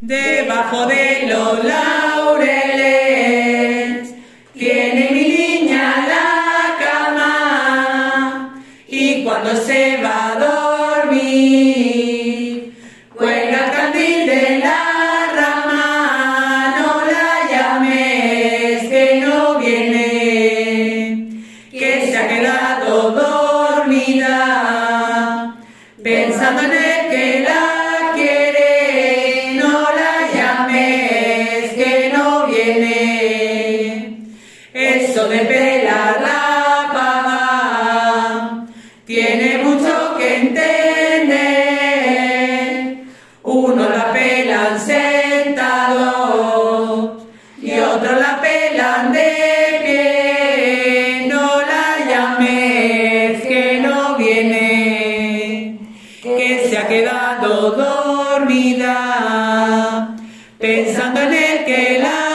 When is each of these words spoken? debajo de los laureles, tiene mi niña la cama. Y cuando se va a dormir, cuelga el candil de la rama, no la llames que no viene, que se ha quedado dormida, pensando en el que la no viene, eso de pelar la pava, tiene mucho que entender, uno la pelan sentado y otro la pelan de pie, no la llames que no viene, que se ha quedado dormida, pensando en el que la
debajo 0.00 0.86
de 0.86 1.26
los 1.28 1.62
laureles, 1.64 2.80
tiene 4.54 5.10
mi 5.10 5.24
niña 5.24 6.06
la 6.08 6.76
cama. 6.82 8.62
Y 8.88 9.22
cuando 9.22 9.54
se 9.56 9.98
va 10.02 10.32
a 10.32 10.36
dormir, 11.06 12.74
cuelga 13.14 13.66
el 13.66 13.72
candil 13.72 14.26
de 14.26 14.58
la 14.60 15.26
rama, 15.36 16.76
no 16.78 17.04
la 17.04 17.50
llames 17.50 18.88
que 18.88 19.20
no 19.24 19.58
viene, 19.58 21.28
que 21.70 22.06
se 22.10 22.16
ha 22.16 22.26
quedado 22.26 23.10
dormida, 23.10 24.38
pensando 26.02 26.62
en 26.62 26.72
el 26.72 27.10
que 27.10 27.40
la 27.40 27.69
no 32.60 32.66
viene, 32.66 34.16
eso 34.72 35.28
de 35.28 35.38
pelar 35.40 36.20
la 36.20 36.90
pava, 36.92 38.66
tiene 39.06 39.58
mucho 39.58 40.16
que 40.18 40.36
entender, 40.36 41.34
uno 43.42 43.88
la 43.88 44.12
pelan 44.12 44.78
sentado 44.78 46.06
y 47.62 47.78
otro 47.78 48.12
la 48.16 48.40
pelan 48.40 49.12
de 49.12 49.80
pie, 49.84 51.26
no 51.28 51.60
la 51.60 51.98
llames 52.08 53.42
que 53.42 53.80
no 53.80 54.16
viene, 54.16 55.78
que 56.22 56.68
se 56.68 56.78
ha 56.78 56.86
quedado 56.86 57.70
dormida, 57.72 58.96
pensando 60.58 61.22
en 61.22 61.32
el 61.32 61.64
que 61.64 61.98
la 62.00 62.29